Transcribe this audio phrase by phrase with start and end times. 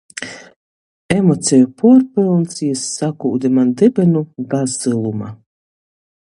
[1.17, 5.31] Emoceju puorpylns jis sakūde maņ dybynu da zyluma...